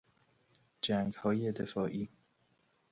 جنگهای 0.81 1.51
دفاعی 1.51 2.09